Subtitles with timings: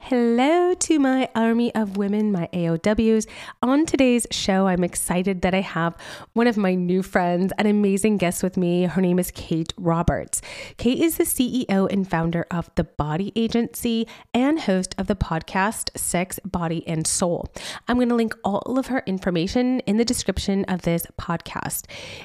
[0.00, 3.26] Hello to my army of women, my AOWs.
[3.60, 5.96] On today's show, I'm excited that I have
[6.32, 8.84] one of my new friends, an amazing guest with me.
[8.84, 10.40] Her name is Kate Roberts.
[10.78, 15.90] Kate is the CEO and founder of The Body Agency and host of the podcast
[15.98, 17.52] Sex, Body, and Soul.
[17.86, 21.84] I'm going to link all of her information in the description of this podcast.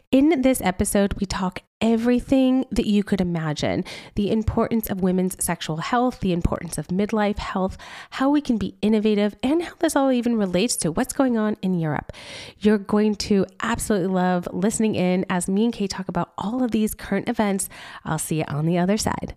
[0.10, 3.84] In this episode, we talk everything that you could imagine
[4.16, 7.78] the importance of women's sexual health, the importance of midlife health,
[8.12, 11.58] how we can be innovative, and how this all even relates to what's going on
[11.62, 12.12] in Europe.
[12.60, 16.72] You're going to absolutely love listening in as me and Kate talk about all of
[16.72, 17.68] these current events.
[18.06, 19.36] I'll see you on the other side.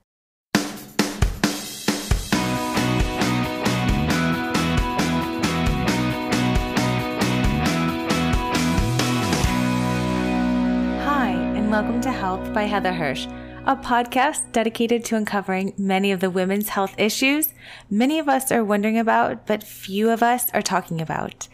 [11.77, 13.27] Welcome to Health by Heather Hirsch,
[13.67, 17.53] a podcast dedicated to uncovering many of the women's health issues
[17.91, 21.49] many of us are wondering about, but few of us are talking about.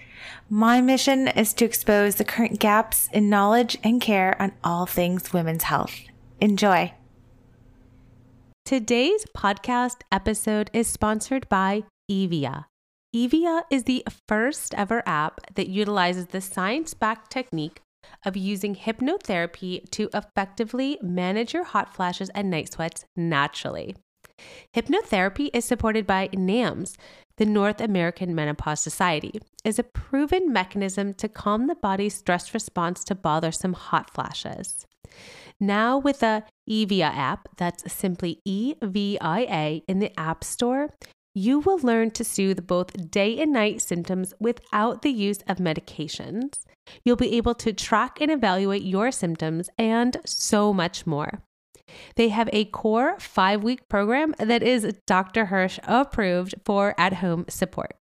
[0.48, 5.32] My mission is to expose the current gaps in knowledge and care on all things
[5.32, 6.02] women's health.
[6.40, 6.94] Enjoy.
[8.64, 12.66] Today's podcast episode is sponsored by Evia.
[13.12, 17.80] Evia is the first ever app that utilizes the science backed technique
[18.24, 23.96] of using hypnotherapy to effectively manage your hot flashes and night sweats naturally.
[24.74, 26.96] Hypnotherapy is supported by NAMS,
[27.36, 33.04] the North American Menopause Society, is a proven mechanism to calm the body's stress response
[33.04, 34.86] to bothersome hot flashes.
[35.60, 40.90] Now, with the Evia app, that's simply E V I A in the App Store,
[41.34, 46.64] you will learn to soothe both day and night symptoms without the use of medications.
[47.04, 51.42] You'll be able to track and evaluate your symptoms and so much more.
[52.16, 55.46] They have a core five week program that is Dr.
[55.46, 57.96] Hirsch approved for at home support.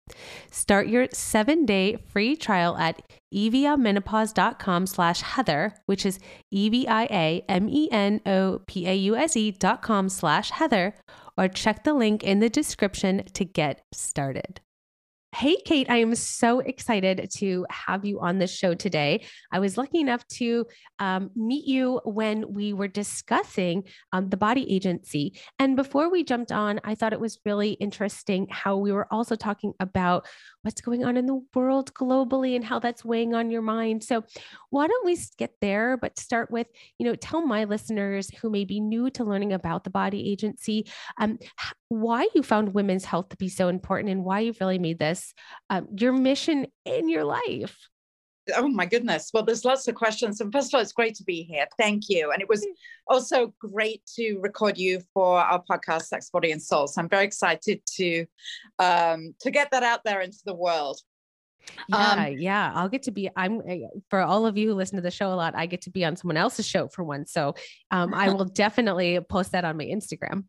[0.50, 3.02] Start your seven day free trial at
[3.34, 6.20] eviamenopause.com slash Heather, which is
[6.53, 10.94] E-V-I-A-M-E-N-O-P-A-U-S-E dot com slash Heather,
[11.36, 14.60] or check the link in the description to get started.
[15.36, 19.26] Hey, Kate, I am so excited to have you on the show today.
[19.52, 20.64] I was lucky enough to
[20.98, 25.38] um, meet you when we were discussing um, the body agency.
[25.58, 29.36] And before we jumped on, I thought it was really interesting how we were also
[29.36, 30.26] talking about
[30.62, 34.04] what's going on in the world globally and how that's weighing on your mind.
[34.04, 34.24] So,
[34.70, 36.66] why don't we get there, but start with,
[36.98, 40.86] you know, tell my listeners who may be new to learning about the body agency
[41.18, 41.38] um,
[41.88, 45.25] why you found women's health to be so important and why you've really made this
[45.70, 47.76] um, your mission in your life.
[48.54, 49.31] Oh my goodness.
[49.34, 50.41] Well, there's lots of questions.
[50.41, 51.66] And first of all, it's great to be here.
[51.78, 52.31] Thank you.
[52.31, 52.64] And it was
[53.09, 56.86] also great to record you for our podcast, Sex, Body, and Soul.
[56.86, 58.26] So I'm very excited to
[58.78, 61.00] um, to get that out there into the world.
[61.88, 62.72] Yeah, um, yeah.
[62.75, 63.28] I'll get to be.
[63.34, 65.56] I'm eh, for all of you who listen to the show a lot.
[65.56, 67.56] I get to be on someone else's show for once, so
[67.91, 70.44] um, I will definitely post that on my Instagram.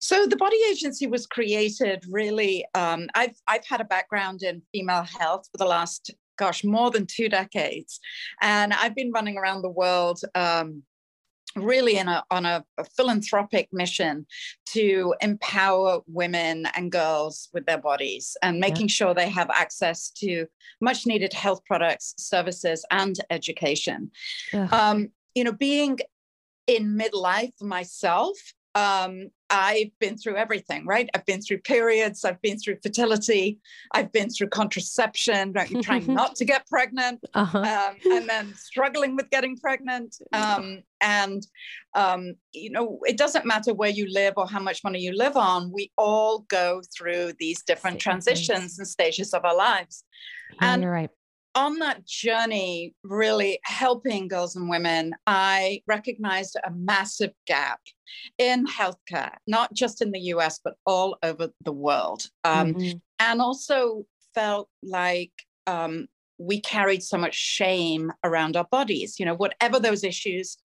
[0.00, 2.64] So the body agency was created really.
[2.74, 7.06] Um, I've I've had a background in female health for the last gosh more than
[7.06, 8.00] two decades,
[8.40, 10.20] and I've been running around the world.
[10.34, 10.82] Um,
[11.56, 14.24] really in a, on a, a, philanthropic mission
[14.66, 18.92] to empower women and girls with their bodies and making yeah.
[18.92, 20.46] sure they have access to
[20.80, 24.12] much needed health products services and education
[24.52, 24.68] yeah.
[24.70, 25.98] um, you know being
[26.68, 28.36] in midlife myself
[28.74, 31.10] um, I've been through everything, right?
[31.12, 33.58] I've been through periods, I've been through fertility,
[33.92, 35.70] I've been through contraception, right?
[35.82, 37.58] trying not to get pregnant, uh-huh.
[37.58, 40.16] um, and then struggling with getting pregnant.
[40.32, 41.46] Um, and,
[41.94, 45.36] um, you know, it doesn't matter where you live or how much money you live
[45.36, 50.04] on, we all go through these different transitions and stages of our lives.
[50.52, 51.10] Yeah, and you're right
[51.54, 57.80] on that journey, really helping girls and women, I recognized a massive gap
[58.38, 62.26] in healthcare, not just in the US, but all over the world.
[62.44, 62.98] Um, mm-hmm.
[63.18, 65.32] And also felt like
[65.66, 66.06] um,
[66.38, 70.56] we carried so much shame around our bodies, you know, whatever those issues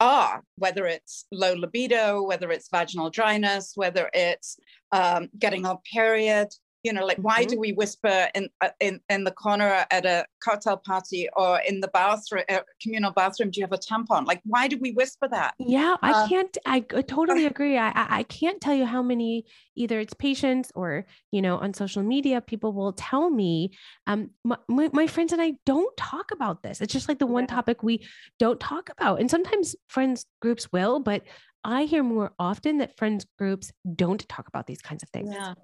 [0.00, 4.58] are, whether it's low libido, whether it's vaginal dryness, whether it's
[4.90, 6.48] um, getting our period,
[6.82, 7.54] you know like why mm-hmm.
[7.54, 11.80] do we whisper in uh, in in the corner at a cocktail party or in
[11.80, 14.26] the bathroom uh, communal bathroom do you have a tampon?
[14.26, 15.54] Like why do we whisper that?
[15.58, 17.78] Yeah i uh, can't i totally agree.
[17.78, 19.46] I, I can't tell you how many
[19.76, 23.72] either it's patients or you know on social media people will tell me
[24.06, 26.80] um my, my friends and i don't talk about this.
[26.80, 27.54] It's just like the one yeah.
[27.54, 28.06] topic we
[28.38, 29.20] don't talk about.
[29.20, 31.22] And sometimes friends groups will but
[31.64, 35.32] I hear more often that friends groups don't talk about these kinds of things.
[35.32, 35.54] Yeah.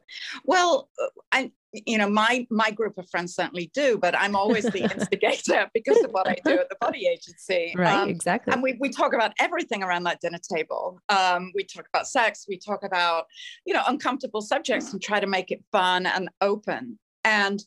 [0.45, 4.65] Well, uh, I you know my my group of friends certainly do but i'm always
[4.65, 8.63] the instigator because of what i do at the body agency right um, exactly and
[8.63, 12.57] we, we talk about everything around that dinner table um, we talk about sex we
[12.57, 13.27] talk about
[13.67, 17.65] you know uncomfortable subjects and try to make it fun and open and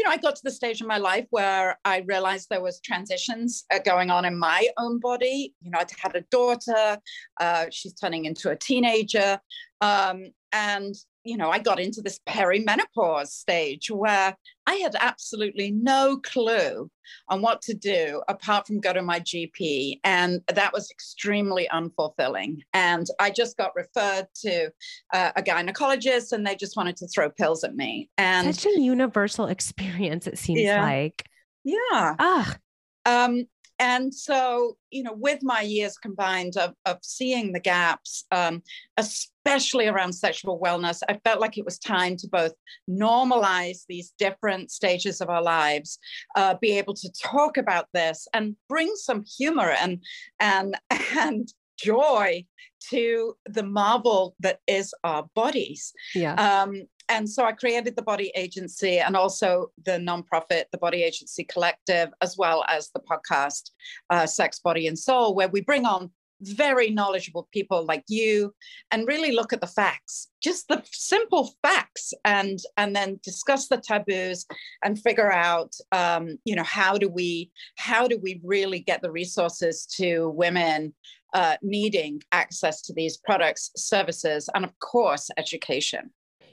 [0.00, 2.80] you know, I got to the stage in my life where I realized there was
[2.80, 5.54] transitions uh, going on in my own body.
[5.60, 6.98] You know, I'd had a daughter,
[7.38, 9.38] uh, she's turning into a teenager,
[9.82, 10.94] um, and
[11.24, 14.34] you know, I got into this perimenopause stage where
[14.66, 16.90] I had absolutely no clue
[17.28, 20.00] on what to do apart from go to my GP.
[20.04, 22.58] And that was extremely unfulfilling.
[22.72, 24.70] And I just got referred to
[25.12, 28.08] uh, a gynecologist and they just wanted to throw pills at me.
[28.16, 30.82] And such a universal experience, it seems yeah.
[30.82, 31.28] like.
[31.64, 32.16] Yeah.
[32.18, 32.56] Ah.
[33.06, 33.46] Um,
[33.80, 38.62] and so you know with my years combined of, of seeing the gaps um,
[38.96, 42.52] especially around sexual wellness i felt like it was time to both
[42.88, 45.98] normalize these different stages of our lives
[46.36, 50.02] uh, be able to talk about this and bring some humor and
[50.38, 50.76] and
[51.18, 51.52] and
[51.82, 52.44] joy
[52.90, 55.92] to the marvel that is our bodies.
[56.14, 56.34] Yeah.
[56.34, 61.44] Um, and so I created the Body Agency and also the nonprofit, the Body Agency
[61.44, 63.70] Collective, as well as the podcast,
[64.10, 66.10] uh, Sex, Body, and Soul, where we bring on
[66.42, 68.54] very knowledgeable people like you
[68.92, 73.76] and really look at the facts just the simple facts and and then discuss the
[73.76, 74.46] taboos
[74.82, 79.10] and figure out um, you know how do we how do we really get the
[79.10, 80.94] resources to women
[81.34, 86.10] uh, needing access to these products services and of course education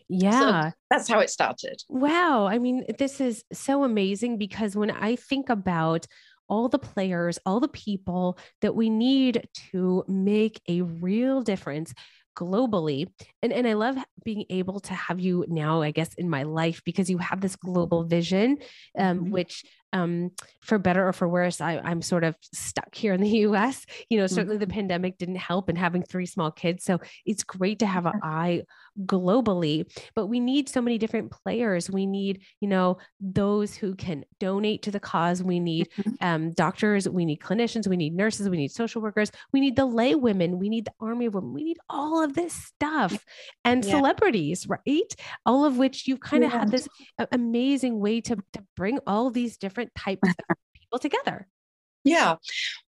[0.09, 0.69] yeah.
[0.69, 1.81] So that's how it started.
[1.89, 2.47] Wow.
[2.47, 6.07] I mean, this is so amazing because when I think about
[6.49, 11.93] all the players, all the people that we need to make a real difference
[12.37, 13.09] globally.
[13.41, 16.81] And, and I love being able to have you now, I guess, in my life
[16.85, 18.57] because you have this global vision,
[18.97, 19.31] um, mm-hmm.
[19.31, 20.31] which um,
[20.61, 23.85] for better or for worse, I, I'm sort of stuck here in the US.
[24.09, 24.61] You know, certainly mm-hmm.
[24.61, 26.83] the pandemic didn't help and having three small kids.
[26.83, 28.63] So it's great to have an eye
[29.05, 29.85] globally,
[30.15, 31.89] but we need so many different players.
[31.89, 35.43] We need, you know, those who can donate to the cause.
[35.43, 36.11] We need mm-hmm.
[36.21, 39.85] um, doctors, we need clinicians, we need nurses, we need social workers, we need the
[39.85, 43.23] lay women, we need the army of women, we need all of this stuff
[43.63, 43.91] and yeah.
[43.91, 45.15] celebrities, right?
[45.45, 46.59] All of which you've kind of yeah.
[46.59, 46.87] had this
[47.31, 51.47] amazing way to, to bring all these different types of people together.
[52.07, 52.35] Yeah.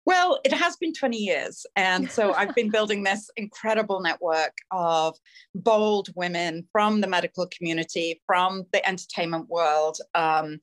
[0.06, 1.66] Well, it has been 20 years.
[1.76, 5.14] And so I've been building this incredible network of
[5.54, 9.98] bold women from the medical community, from the entertainment world.
[10.14, 10.58] Um,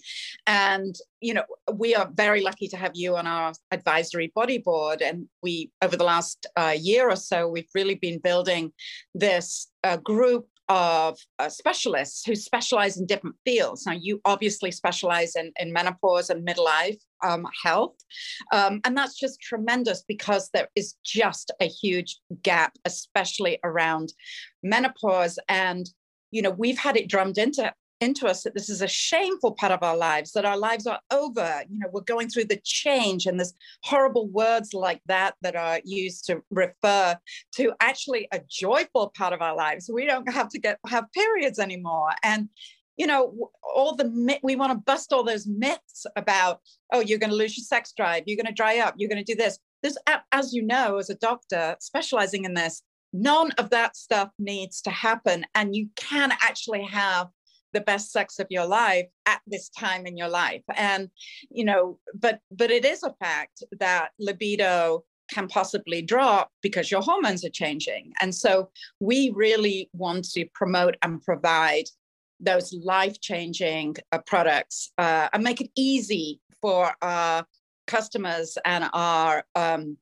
[0.47, 5.03] and, you know, we are very lucky to have you on our advisory body board.
[5.03, 8.73] And we, over the last uh, year or so, we've really been building
[9.13, 13.85] this uh, group of uh, specialists who specialize in different fields.
[13.85, 17.95] Now, you obviously specialize in, in menopause and midlife um, health.
[18.51, 24.13] Um, and that's just tremendous because there is just a huge gap, especially around
[24.63, 25.39] menopause.
[25.47, 25.89] And,
[26.31, 29.71] you know, we've had it drummed into into us that this is a shameful part
[29.71, 31.63] of our lives, that our lives are over.
[31.69, 33.53] You know, we're going through the change, and there's
[33.83, 37.17] horrible words like that that are used to refer
[37.55, 39.89] to actually a joyful part of our lives.
[39.91, 42.49] We don't have to get have periods anymore, and
[42.97, 46.61] you know, all the we want to bust all those myths about,
[46.91, 49.23] oh, you're going to lose your sex drive, you're going to dry up, you're going
[49.23, 49.59] to do this.
[49.83, 49.97] There's,
[50.31, 52.81] as you know, as a doctor specializing in this,
[53.13, 57.27] none of that stuff needs to happen, and you can actually have
[57.77, 60.65] the best sex of your life at this time in your life.
[60.89, 61.03] And
[61.57, 61.83] you know
[62.23, 65.03] but but it is a fact that libido
[65.35, 68.03] can possibly drop because your hormones are changing.
[68.21, 68.51] And so
[69.09, 71.87] we really want to promote and provide
[72.49, 77.45] those life-changing uh, products uh, and make it easy for our
[77.87, 79.97] customers and our um,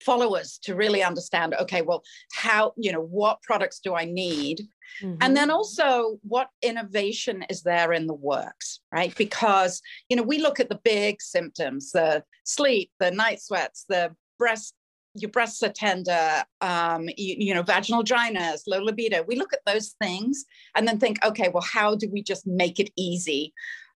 [0.00, 2.02] followers to really understand okay well
[2.32, 4.60] how you know what products do i need
[5.02, 5.16] mm-hmm.
[5.20, 10.38] and then also what innovation is there in the works right because you know we
[10.38, 14.74] look at the big symptoms the sleep the night sweats the breast
[15.14, 19.24] your breasts are tender, um, you, you, know, vaginal dryness, low libido.
[19.26, 20.44] We look at those things
[20.76, 23.52] and then think, okay, well, how do we just make it easy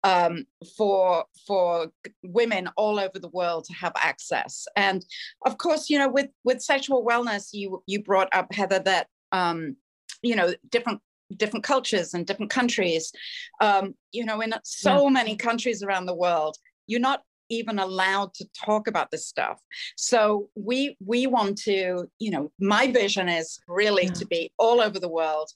[0.05, 0.45] um,
[0.77, 1.93] for for
[2.23, 4.67] women all over the world to have access?
[4.77, 5.05] And
[5.47, 9.77] of course, you know, with with sexual wellness, you you brought up Heather that um,
[10.23, 11.01] you know different
[11.37, 13.13] different cultures and different countries.
[13.61, 15.11] Um, you know, in so yeah.
[15.11, 16.57] many countries around the world,
[16.87, 19.61] you're not even allowed to talk about this stuff
[19.97, 24.13] so we we want to you know my vision is really yeah.
[24.13, 25.51] to be all over the world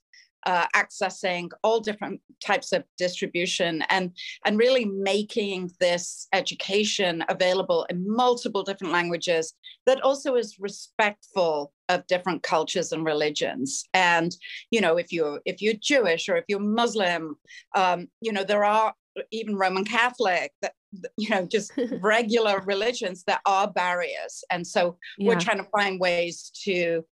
[0.47, 4.13] uh, accessing all different types of distribution and
[4.45, 9.55] and really making this education available in multiple different languages
[9.87, 14.37] that also is respectful of different cultures and religions and
[14.71, 17.37] you know if you're if you're jewish or if you're muslim
[17.75, 18.95] um, you know there are
[19.33, 20.75] even roman catholic that
[21.17, 25.29] you know just regular religions that are barriers and so yeah.
[25.29, 27.05] we're trying to find ways to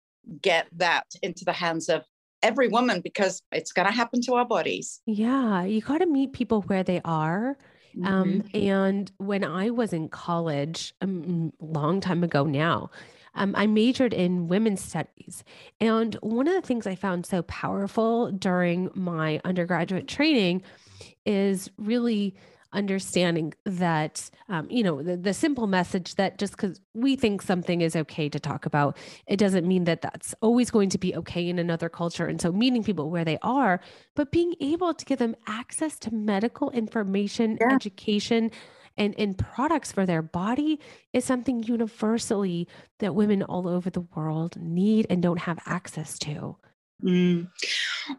[0.43, 2.05] get that into the hands of
[2.43, 5.01] every woman because it's going to happen to our bodies.
[5.07, 7.57] Yeah, you got to meet people where they are.
[8.05, 8.57] Um, mm-hmm.
[8.57, 12.91] and when I was in college, a um, long time ago now,
[13.35, 15.45] um, I majored in women's studies.
[15.81, 20.63] And one of the things I found so powerful during my undergraduate training
[21.25, 22.35] is really
[22.73, 27.81] understanding that, um, you know, the, the simple message that just because we think something
[27.81, 31.49] is okay to talk about, it doesn't mean that that's always going to be okay
[31.49, 32.27] in another culture.
[32.27, 33.81] And so meeting people where they are,
[34.15, 37.75] but being able to give them access to medical information, yeah.
[37.75, 38.51] education,
[38.99, 40.79] and, and products for their body
[41.13, 46.57] is something universally that women all over the world need and don't have access to.
[47.03, 47.49] Mm.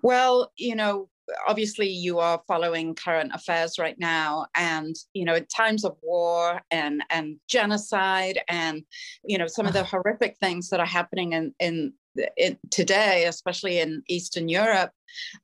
[0.02, 1.10] Well, you know,
[1.48, 6.62] obviously you are following current affairs right now and you know in times of war
[6.72, 8.84] and and genocide and
[9.24, 11.94] you know some of the horrific things that are happening in in,
[12.38, 14.92] in today especially in eastern europe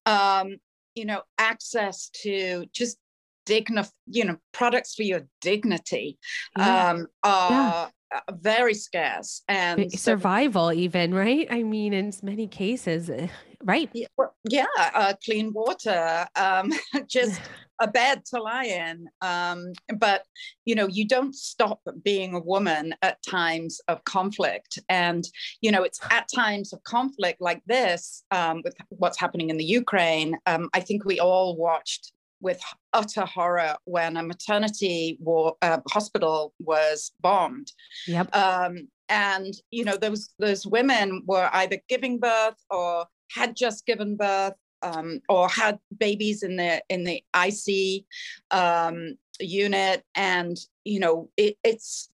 [0.05, 0.57] um
[0.95, 2.97] you know access to just
[3.45, 6.17] dignif- you know products for your dignity
[6.57, 6.89] yeah.
[6.89, 7.89] um are yeah
[8.31, 11.47] very scarce and survival even right?
[11.49, 13.27] I mean in many cases eh,
[13.63, 16.71] right yeah, well, yeah uh, clean water um,
[17.07, 17.41] just
[17.81, 20.25] a bed to lie in um, but
[20.65, 25.25] you know you don't stop being a woman at times of conflict and
[25.61, 29.63] you know it's at times of conflict like this um, with what's happening in the
[29.63, 32.11] ukraine um, i think we all watched
[32.41, 32.61] with
[32.93, 37.71] utter horror when a maternity war, uh, hospital was bombed.
[38.07, 38.35] Yep.
[38.35, 44.15] Um, and you know those those women were either giving birth or had just given
[44.15, 48.05] birth um, or had babies in the in the IC
[48.51, 52.09] um, unit, and you know it, it's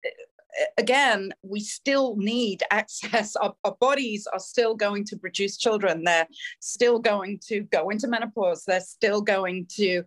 [0.79, 3.37] again, we still need access.
[3.45, 6.05] Our, our, bodies are still going to produce children.
[6.05, 6.29] They're
[6.61, 8.65] still going to go into menopause.
[8.65, 10.05] They're still going to,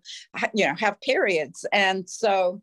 [0.53, 1.65] you know, have periods.
[1.71, 2.61] And so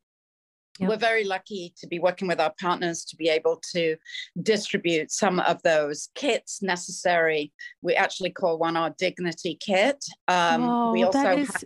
[0.78, 0.88] yep.
[0.88, 3.96] we're very lucky to be working with our partners to be able to
[4.42, 7.52] distribute some of those kits necessary.
[7.82, 10.04] We actually call one our dignity kit.
[10.28, 11.64] Um, oh, we also that is, have,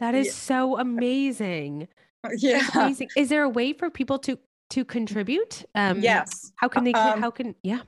[0.00, 0.32] that is yeah.
[0.32, 1.88] so amazing.
[2.38, 2.66] Yeah.
[2.74, 3.10] Amazing.
[3.18, 4.38] Is there a way for people to
[4.70, 5.62] to contribute?
[5.74, 6.52] Um, yes.
[6.56, 6.94] How can they?
[6.94, 7.54] Um, how can?
[7.62, 7.80] Yeah.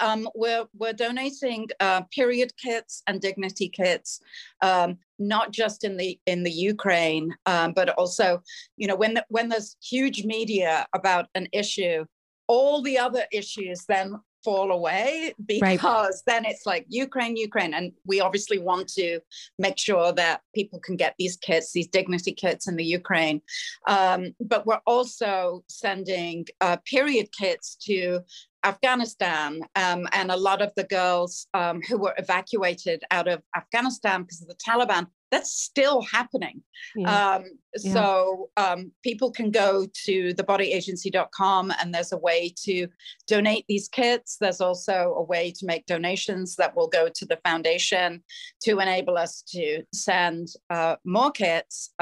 [0.00, 4.20] Um, we're we're donating uh, period kits and dignity kits,
[4.62, 8.42] um, not just in the in the Ukraine, um, but also,
[8.76, 12.04] you know, when the, when there's huge media about an issue,
[12.48, 14.16] all the other issues then
[14.46, 16.22] fall away because right.
[16.24, 17.74] then it's like Ukraine, Ukraine.
[17.74, 19.18] And we obviously want to
[19.58, 23.42] make sure that people can get these kits, these dignity kits in the Ukraine.
[23.88, 28.20] Um, but we're also sending uh, period kits to
[28.66, 34.22] Afghanistan um, and a lot of the girls um, who were evacuated out of Afghanistan
[34.22, 36.62] because of the Taliban that's still happening.
[36.94, 37.36] Yeah.
[37.36, 37.44] Um,
[37.78, 37.92] yeah.
[37.92, 42.88] So um, people can go to thebodyagency.com and there's a way to
[43.26, 44.36] donate these kits.
[44.40, 48.22] There's also a way to make donations that will go to the foundation
[48.62, 51.92] to enable us to send uh, more kits.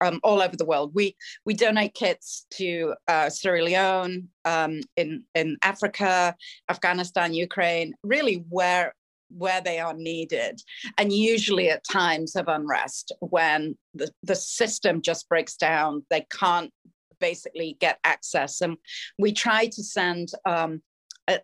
[0.00, 0.92] Um, all over the world.
[0.94, 6.36] We we donate kits to uh, Sierra Leone, um, in in Africa,
[6.68, 8.94] Afghanistan, Ukraine, really where
[9.36, 10.62] where they are needed,
[10.96, 16.72] and usually at times of unrest when the, the system just breaks down, they can't
[17.20, 18.60] basically get access.
[18.60, 18.76] And
[19.18, 20.80] we try to send um,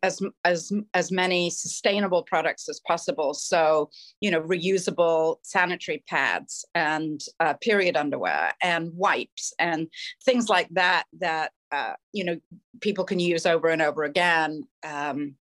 [0.03, 3.35] as as as many sustainable products as possible.
[3.35, 9.89] So you know, reusable sanitary pads and uh, period underwear and wipes and
[10.25, 12.41] things like that that uh, you know
[12.81, 14.65] people can use over and over again.
[14.85, 15.37] Um,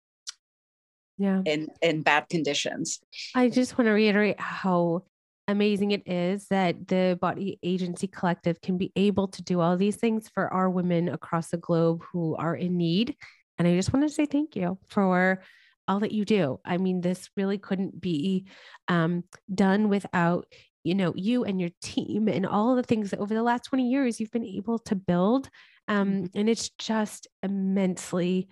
[1.18, 2.98] yeah in in bad conditions
[3.34, 5.02] i just want to reiterate how
[5.46, 9.96] amazing it is that the body agency collective can be able to do all these
[9.96, 13.14] things for our women across the globe who are in need
[13.60, 15.42] and i just want to say thank you for
[15.86, 18.46] all that you do i mean this really couldn't be
[18.88, 19.22] um,
[19.54, 20.46] done without
[20.82, 23.88] you know you and your team and all the things that over the last 20
[23.88, 25.50] years you've been able to build
[25.88, 26.38] um, Mm-hmm.
[26.38, 28.48] and it's just immensely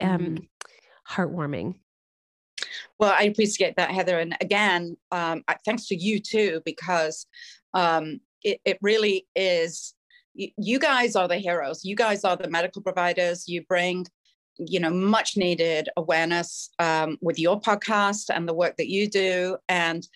[0.00, 0.48] um, Mhm.
[1.10, 1.74] heartwarming
[2.98, 4.18] Well, I appreciate that, Heather.
[4.20, 7.26] And again, um, I- thanks to you too, because
[7.74, 9.94] um, it, it really is.
[10.34, 11.84] You guys are the heroes.
[11.84, 13.48] You guys are the medical providers.
[13.48, 14.06] You bring,
[14.58, 19.56] you know, much needed awareness um, with your podcast and the work that you do.
[19.68, 20.06] And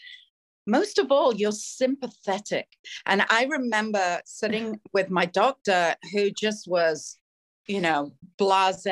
[0.66, 2.68] most of all, you're sympathetic.
[3.06, 7.18] And I remember sitting with my doctor who just was,
[7.66, 8.86] you know, blase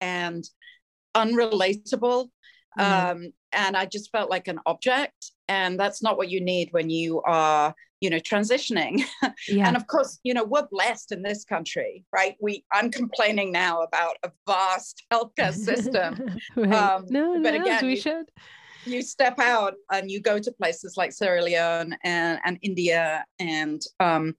[0.00, 0.44] and
[1.14, 2.30] unrelatable
[2.76, 3.10] Yeah.
[3.10, 6.88] um, and I just felt like an object, and that's not what you need when
[6.88, 9.04] you are, you know, transitioning.
[9.48, 12.36] yeah And of course, you know, we're blessed in this country, right?
[12.40, 16.38] We I'm complaining now about a vast healthcare system.
[16.56, 16.72] right.
[16.72, 18.30] um, no but no again, we you- should
[18.86, 23.82] you step out and you go to places like Sierra Leone and, and India and
[24.00, 24.34] um,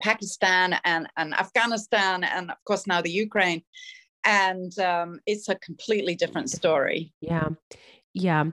[0.00, 3.62] Pakistan and, and Afghanistan and of course now the Ukraine.
[4.24, 7.12] And um, it's a completely different story.
[7.20, 7.48] Yeah.
[8.14, 8.44] Yeah.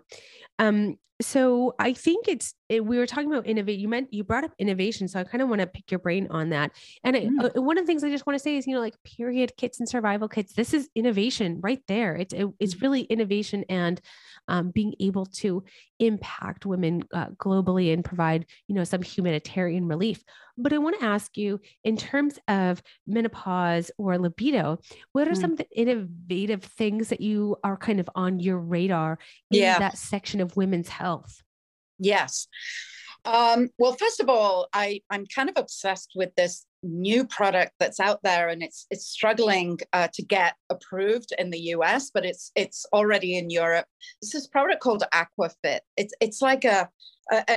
[0.58, 3.80] Um, so I think it's it, we were talking about innovate.
[3.80, 6.28] You meant you brought up innovation, so I kind of want to pick your brain
[6.30, 6.72] on that.
[7.04, 7.58] And I, Mm.
[7.58, 9.54] uh, one of the things I just want to say is, you know, like period
[9.58, 10.54] kits and survival kits.
[10.54, 12.16] This is innovation right there.
[12.16, 14.00] It's it, it's really innovation and
[14.48, 15.64] um, being able to
[16.00, 20.24] impact women uh, globally and provide, you know, some humanitarian relief.
[20.58, 24.80] But I want to ask you, in terms of menopause or libido,
[25.12, 25.42] what are Mm.
[25.42, 29.20] some of the innovative things that you are kind of on your radar
[29.52, 29.80] in Yeah.
[29.80, 31.42] that section of women's health?
[32.00, 32.48] Yes.
[33.26, 38.00] Um, well, first of all, I, I'm kind of obsessed with this new product that's
[38.00, 42.52] out there, and it's it's struggling uh, to get approved in the US, but it's
[42.56, 43.86] it's already in Europe.
[44.22, 45.80] This is a product called Aquafit.
[45.98, 46.90] It's it's like a-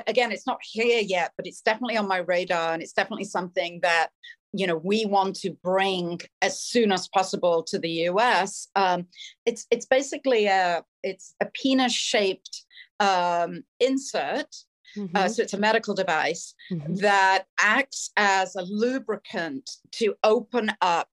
[0.06, 3.80] again, it's not here yet, but it's definitely on my radar, and it's definitely something
[3.82, 4.08] that
[4.52, 8.68] you know we want to bring as soon as possible to the US.
[8.74, 9.06] Um,
[9.46, 12.64] it's it's basically a it's a penis shaped
[13.02, 14.46] um, insert.
[14.94, 17.00] Uh, Mhm, so it's a medical device mhm.
[17.00, 21.08] that acts as a lubricant to open up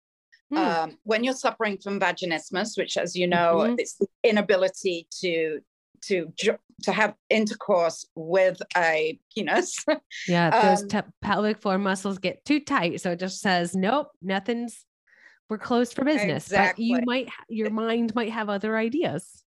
[0.51, 0.57] Hmm.
[0.57, 3.75] um, when you're suffering from vaginismus, which, as you know, Mhm.
[3.77, 5.61] it's the inability to
[6.01, 6.33] to
[6.83, 9.75] to have intercourse with a penis.
[10.27, 14.09] Yeah, those um, te- pelvic floor muscles get too tight, so it just says nope,
[14.21, 14.85] nothing's.
[15.49, 19.43] We're closed for business, but you might your mind might have other ideas.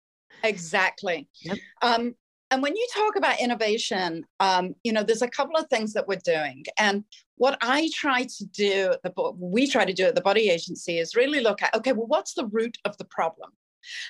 [0.42, 1.28] Exactly.
[1.42, 1.58] Yep.
[1.82, 2.14] Um,
[2.50, 6.06] and when you talk about innovation, um, you know, there's a couple of things that
[6.06, 6.64] we're doing.
[6.78, 7.04] And
[7.36, 11.16] what I try to do, the, we try to do at the Body Agency is
[11.16, 13.50] really look at, okay, well, what's the root of the problem?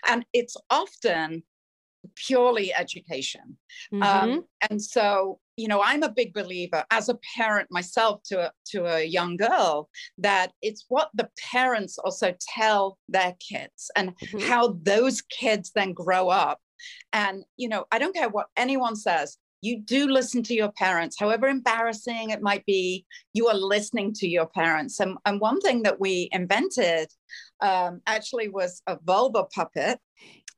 [0.08, 1.42] And it's often
[2.14, 3.56] purely education.
[3.92, 4.04] Mhm.
[4.04, 8.52] Um, and so, you know, I'm a big believer as a parent myself to a,
[8.66, 14.42] to a young girl that it's what the parents also tell their kids and Mhm.
[14.42, 16.60] how those kids then grow up.
[17.12, 19.38] And, you know, I don't care what anyone says.
[19.62, 24.28] You do listen to your parents, however embarrassing it might be, you are listening to
[24.28, 25.00] your parents.
[25.00, 27.08] And, and one thing that we invented
[27.60, 29.98] um, actually was a vulva puppet.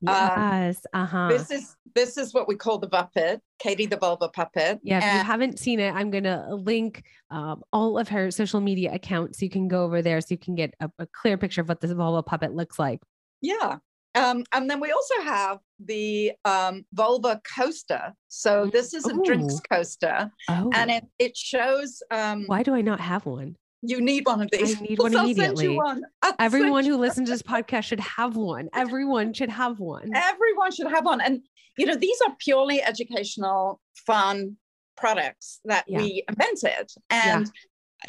[0.01, 1.27] yes, uh huh.
[1.29, 4.79] This is this is what we call the puppet, Katie the vulva puppet.
[4.83, 8.93] Yeah, if you haven't seen it, I'm gonna link um, all of her social media
[8.93, 9.41] accounts.
[9.41, 11.81] You can go over there so you can get a, a clear picture of what
[11.81, 13.01] this vulva puppet looks like.
[13.41, 13.77] yeah.
[14.19, 15.59] Um, and then we also have
[15.93, 18.13] the um, vulva coaster.
[18.27, 22.01] So Mm, this is a drinks coaster, Oh, and it it shows.
[22.11, 23.55] Um, why do I not have one?
[23.81, 24.77] you need one of these.
[24.77, 25.69] I need one I'll immediately.
[25.69, 26.01] one.
[26.37, 28.67] Everyone who listens to this podcast should have one.
[28.83, 30.09] Everyone should have one.
[30.13, 31.41] everyone should have one and
[31.77, 34.57] you know these are purely educational fun
[34.97, 35.99] products that Yeah.
[35.99, 37.49] we invented and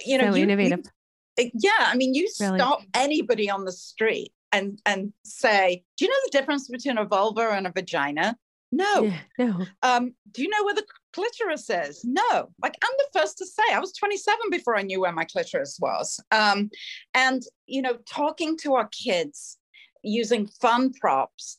[0.05, 0.81] you know so you- innovative.
[1.39, 2.59] you- yeah i mean you Really.
[2.59, 7.05] stop anybody on the street and and say do you know the difference between a
[7.05, 8.37] vulva and a vagina?
[8.73, 9.03] No.
[9.03, 9.67] Yeah, no.
[9.83, 12.05] um do you know where the clitoris is?
[12.05, 12.51] No.
[12.63, 15.79] Like i'm the first to say i was 27 before i knew where my clitoris
[15.81, 16.21] was.
[16.31, 16.71] Um
[17.15, 19.59] and you know talking to our kids
[20.03, 21.59] using fun props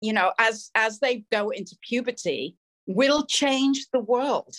[0.00, 2.56] you know as as they go into puberty
[2.86, 4.54] will change the world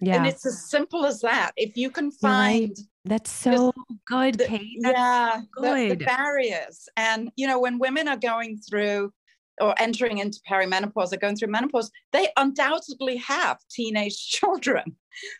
[0.00, 1.52] Yeah, and it's as simple as that.
[1.56, 2.66] If you can You're right.
[2.68, 3.72] find that's so
[4.06, 4.78] good, the- Kate.
[4.80, 6.88] That's yeah the- the, barriers.
[6.96, 9.12] And you know when women are going through
[9.60, 14.96] or entering into perimenopause or going through menopause they undoubtedly have teenage children.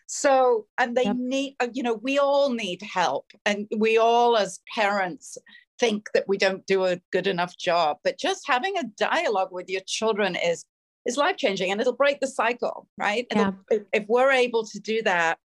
[0.07, 1.15] So and they Yep.
[1.17, 3.25] need uh, you know we all need help.
[3.45, 5.37] And we all as parents
[5.79, 7.97] think that we don't do a good enough job.
[8.03, 10.63] But just having a dialogue with your children is
[11.05, 13.25] is life changing and it'll break the cycle, right?
[13.33, 13.51] Yeah.
[13.69, 15.37] If, if, we're able to do that,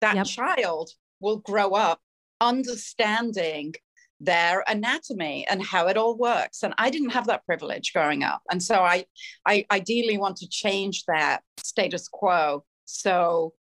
[0.00, 0.26] that yep.
[0.26, 0.90] child
[1.20, 2.00] will grow up
[2.40, 3.74] understanding
[4.20, 6.62] their anatomy and how it all works.
[6.62, 8.42] And I didn't have that privilege growing up.
[8.50, 9.04] And so I,
[9.46, 12.64] I ideally want to change that status quo.
[12.84, 13.54] So,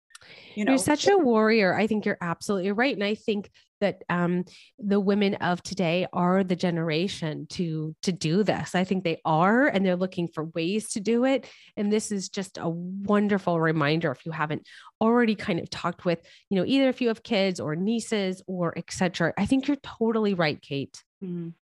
[0.55, 1.75] you know, you're such a warrior.
[1.75, 2.95] I think you're absolutely right.
[2.95, 3.51] And I think
[3.83, 4.45] that um,
[4.79, 8.75] the women of today are the generation to to do this.
[8.75, 11.47] I think they are, and they're looking for ways to do it.
[11.77, 14.11] And this is just a wonderful reminder.
[14.11, 14.67] If you haven't
[15.01, 18.73] already kind of talked with, you know, either if you have kids or nieces or
[18.79, 19.35] etc.
[19.37, 21.03] I think you're totally right, Kate.
[21.23, 21.53] Mm.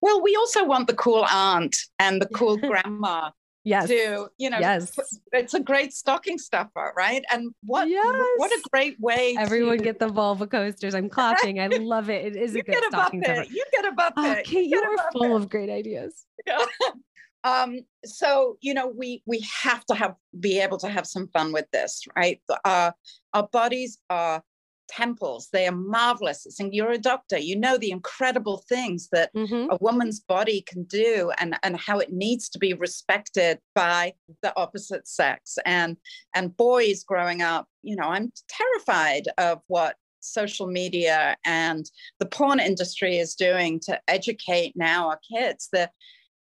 [0.00, 3.30] Well, we also want the cool aunt and the cool grandma
[3.64, 3.88] yes.
[3.88, 4.96] to, you know, yes.
[5.32, 7.24] it's a great stocking stuffer, right?
[7.32, 8.26] And what yes.
[8.36, 9.84] what a great way everyone to...
[9.84, 10.94] get the vulva coasters.
[10.94, 11.60] I'm clapping.
[11.60, 12.24] I love it.
[12.26, 13.44] It is you a good stocking stuffer.
[13.50, 14.12] You get a buffet.
[14.16, 16.24] Oh, you, you are full of great ideas.
[16.46, 16.64] Yeah.
[17.44, 21.52] um, so you know, we we have to have be able to have some fun
[21.52, 22.40] with this, right?
[22.64, 22.92] Uh,
[23.32, 24.42] our bodies are
[24.88, 25.48] temples.
[25.52, 26.46] They are marvelous.
[26.46, 27.38] It's, And you're a doctor.
[27.38, 29.70] You know the incredible things that mm-hmm.
[29.70, 34.52] a woman's body can do and, and how it needs to be respected by the
[34.56, 35.58] opposite sex.
[35.64, 35.96] And
[36.34, 42.58] and boys growing up, you know, I'm terrified of what social media and the porn
[42.58, 45.68] industry is doing to educate now our kids.
[45.72, 45.90] The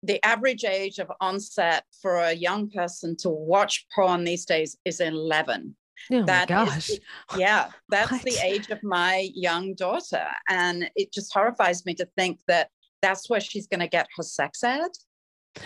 [0.02, 5.00] the average age of onset for a young person to watch porn these days is
[5.00, 5.76] 11
[6.12, 6.90] Oh that gosh.
[6.90, 7.00] Is,
[7.36, 8.22] yeah, that's what?
[8.22, 10.26] the age of my young daughter.
[10.48, 12.70] And it just horrifies me to think that
[13.02, 14.90] that's where she's going to get her sex ed.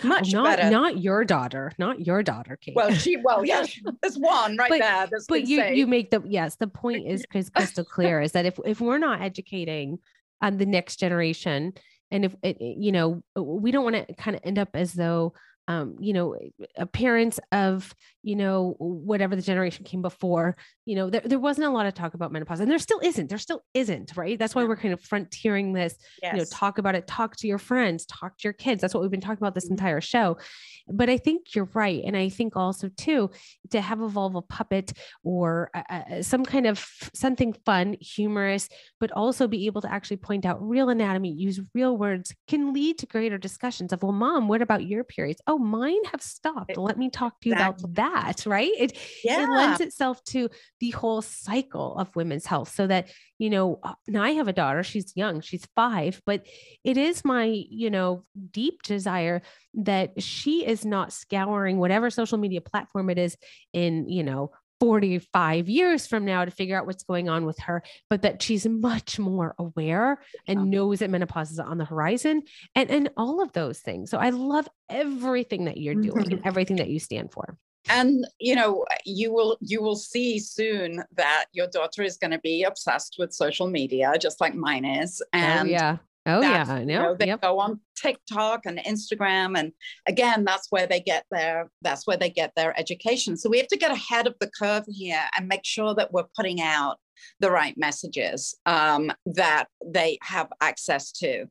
[0.03, 0.69] Much not, better.
[0.71, 2.75] Not your daughter, not your daughter, Kate.
[2.75, 3.65] Well, she, well, yeah,
[4.01, 5.19] there's one right but, there.
[5.29, 8.81] but you, you make the, yes, the point is crystal clear is that if, if
[8.81, 9.99] we're not educating
[10.41, 11.73] on the next generation,
[12.11, 15.33] and if it, you know, we don't want to kind of end up as though
[15.67, 16.35] um, you know,
[16.77, 21.69] appearance of, you know, whatever the generation came before, you know, there, there wasn't a
[21.69, 24.37] lot of talk about menopause and there still isn't, there still isn't, right?
[24.37, 26.33] That's why we're kind of frontiering this, yes.
[26.33, 28.81] you know, talk about it, talk to your friends, talk to your kids.
[28.81, 29.73] That's what we've been talking about this mm-hmm.
[29.73, 30.37] entire show.
[30.87, 32.03] But I think you're right.
[32.05, 33.31] And I think also too,
[33.71, 39.47] to have a vulva puppet or uh, some kind of something fun, humorous, but also
[39.47, 43.37] be able to actually point out real anatomy, use real words can lead to greater
[43.37, 45.41] discussions of, well, mom, what about your periods?
[45.47, 46.77] Oh, oh, mine have stopped.
[46.77, 47.85] Let me talk to you exactly.
[47.89, 48.45] about that.
[48.45, 48.71] Right.
[48.77, 49.43] It, yeah.
[49.43, 53.93] it lends itself to the whole cycle of women's health so that, you know, uh,
[54.07, 56.45] now I have a daughter, she's young, she's five, but
[56.83, 59.41] it is my, you know, deep desire
[59.75, 63.37] that she is not scouring whatever social media platform it is
[63.73, 67.83] in, you know, 45 years from now to figure out what's going on with her,
[68.09, 72.43] but that she's much more aware and knows that menopause is on the horizon
[72.75, 74.09] and, and all of those things.
[74.09, 76.33] So I love everything that you're doing mm-hmm.
[76.33, 77.57] and everything that you stand for.
[77.87, 82.39] And you know, you will you will see soon that your daughter is going to
[82.39, 85.21] be obsessed with social media, just like mine is.
[85.21, 85.97] Oh, and oh, yeah.
[86.25, 86.93] Oh yeah, I know.
[86.93, 87.41] You know they yep.
[87.41, 89.71] go on TikTok and Instagram, and
[90.07, 93.37] again, that's where they get their that's where they get their education.
[93.37, 96.25] So we have to get ahead of the curve here and make sure that we're
[96.35, 96.97] putting out
[97.39, 101.45] the right messages um, that they have access to.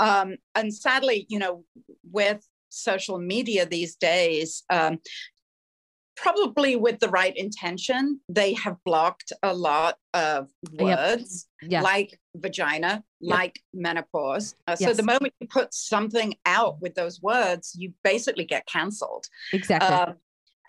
[0.00, 1.64] Um, and sadly, you know,
[2.10, 4.98] with social media these days, um,
[6.16, 10.48] probably with the right intention, they have blocked a lot of
[10.78, 11.70] words yep.
[11.70, 11.82] Yeah.
[11.82, 13.38] like vagina, yep.
[13.38, 14.54] like menopause.
[14.66, 14.90] Uh, yes.
[14.90, 19.26] So the moment you put something out with those words, you basically get canceled.
[19.52, 19.88] Exactly.
[19.88, 20.12] Uh,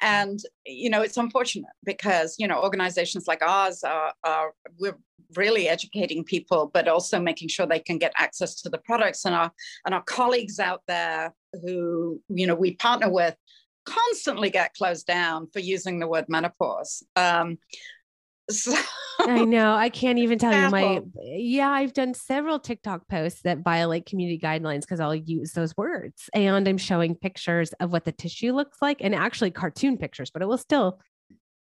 [0.01, 4.97] and you know it's unfortunate because you know organizations like ours are, are we're
[5.36, 9.34] really educating people but also making sure they can get access to the products and
[9.34, 9.51] our
[9.86, 13.36] and our colleagues out there who you know we partner with
[13.86, 17.04] constantly get closed down for using the word menopause.
[17.15, 17.58] Um,
[18.50, 18.76] so,
[19.19, 19.74] I know.
[19.74, 21.02] I can't even tell you my.
[21.22, 26.30] Yeah, I've done several TikTok posts that violate community guidelines because I'll use those words.
[26.34, 30.41] And I'm showing pictures of what the tissue looks like and actually cartoon pictures, but
[30.41, 31.00] it will still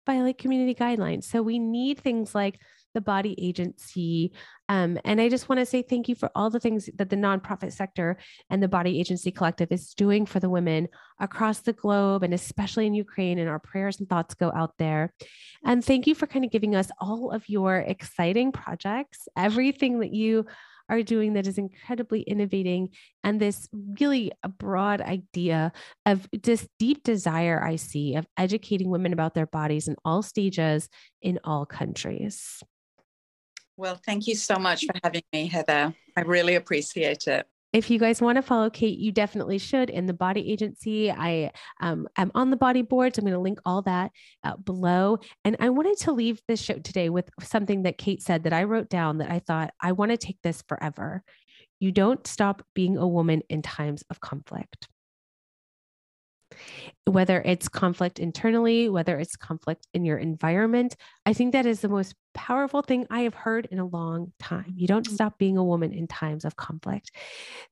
[0.05, 1.23] violate community guidelines.
[1.23, 2.59] So we need things like
[2.95, 4.31] the body agency.
[4.67, 7.15] Um, and I just want to say thank you for all the things that the
[7.15, 8.17] nonprofit sector
[8.49, 10.87] and the body agency collective is doing for the women
[11.19, 13.37] across the globe and especially in Ukraine.
[13.37, 15.13] And our prayers and thoughts go out there.
[15.63, 20.13] And thank you for kind of giving us all of your exciting projects, everything that
[20.13, 20.47] you
[20.89, 22.89] are doing that is incredibly innovating
[23.23, 23.67] and this
[23.99, 25.71] really broad idea
[26.05, 30.89] of this deep desire I see of educating women about their bodies in all stages
[31.21, 32.61] in all countries.
[33.77, 35.93] Well, thank you so much for having me, Heather.
[36.15, 37.45] I really appreciate it.
[37.73, 41.11] if you guys want to follow Kate, you definitely should in the body agency.
[41.11, 43.17] I um, am on the body boards.
[43.17, 44.11] I'm going to link all that
[44.45, 45.19] uh, below.
[45.43, 48.63] And I wanted to leave this show today with something that Kate said that I
[48.63, 51.21] wrote down that I thought I want to take this forever.
[51.81, 54.87] You don't stop being a woman in times of conflict
[57.05, 60.95] whether it's conflict internally, whether it's conflict in your environment.
[61.25, 64.73] I think that is the most powerful thing I have heard in a long time.
[64.75, 65.13] You don't mm.
[65.13, 67.11] stop being a woman in times of conflict.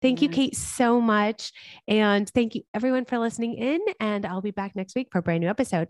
[0.02, 1.52] Thank you, Kate, so much.
[1.88, 3.80] And thank you, everyone, for listening in.
[4.00, 5.90] And I'll be back next week for a brand new episode.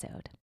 [0.03, 0.40] episode.